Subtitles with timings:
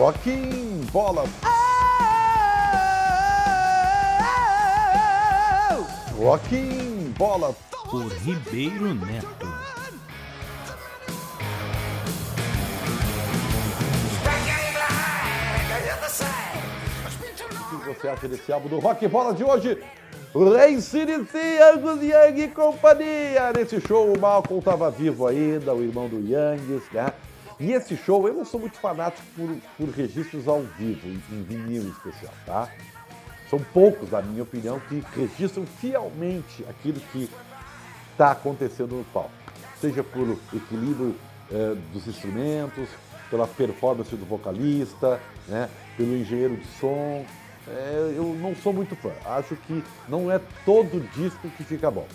[0.00, 1.24] Rocking Bola.
[6.16, 7.54] Rocking Bola.
[7.90, 9.46] Por Ribeiro Neto.
[17.70, 19.76] O que você acha desse álbum do Rock Bola de hoje?
[20.34, 23.52] Rei CDC, Angus Young e companhia.
[23.54, 27.12] Nesse show, o Malcolm estava vivo ainda, o irmão do Young, né?
[27.60, 31.82] E esse show, eu não sou muito fanático por, por registros ao vivo, em, vinil
[31.82, 32.68] em especial, tá?
[33.50, 37.28] São poucos, na minha opinião, que registram fielmente aquilo que
[38.12, 39.30] está acontecendo no palco.
[39.78, 41.14] Seja por equilíbrio
[41.50, 42.88] eh, dos instrumentos,
[43.30, 47.24] pela performance do vocalista, né, pelo engenheiro de som.
[47.68, 49.12] É, eu não sou muito fã.
[49.24, 52.06] Acho que não é todo disco que fica bom.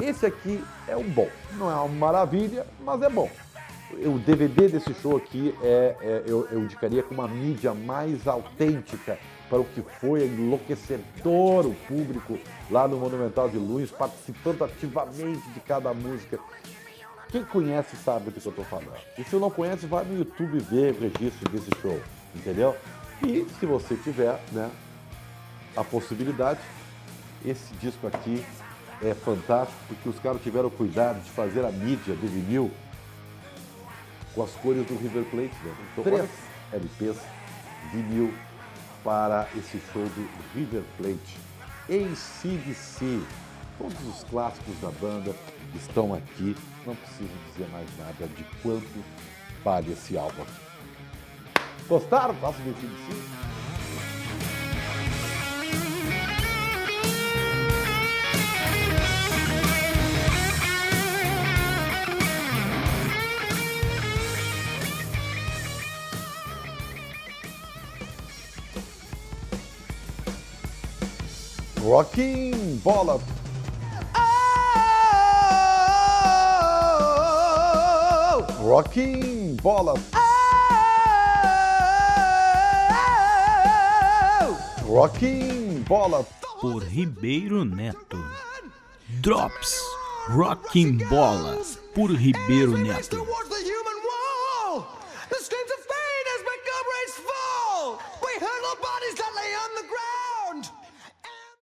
[0.00, 1.28] Esse aqui é um bom.
[1.52, 3.30] Não é uma maravilha, mas é bom.
[3.92, 9.18] O DVD desse show aqui é, é eu, eu indicaria com uma mídia mais autêntica
[9.50, 12.38] para o que foi enlouquecedor o público
[12.70, 16.38] lá no Monumental de Luz, participando ativamente de cada música.
[17.28, 18.96] Quem conhece sabe do que eu estou falando.
[19.18, 22.00] E se não conhece, vai no YouTube ver o registro desse show,
[22.34, 22.74] entendeu?
[23.22, 24.70] E se você tiver né,
[25.76, 26.60] a possibilidade,
[27.44, 28.42] esse disco aqui
[29.02, 32.70] é fantástico porque os caras tiveram cuidado de fazer a mídia do vinil
[34.34, 35.54] com as cores do River Plate.
[35.64, 35.74] Né?
[35.92, 36.30] Então, Três
[36.72, 37.18] LPs
[37.92, 38.32] vinil
[39.04, 41.38] para esse show do River Plate.
[41.88, 43.20] ACDC,
[43.78, 45.34] todos os clássicos da banda
[45.74, 46.56] estão aqui.
[46.86, 49.04] Não preciso dizer mais nada de quanto
[49.64, 50.44] vale esse álbum.
[51.88, 52.34] Gostaram?
[52.34, 53.41] Faço do ACDC?
[71.84, 73.18] Rocking Bola.
[78.60, 79.94] Rocking Bola.
[84.86, 86.24] Rocking Bola.
[86.60, 88.16] Por Ribeiro Neto.
[89.20, 89.82] Drops.
[90.28, 91.58] Rocking Bola.
[91.96, 93.26] Por Ribeiro Neto.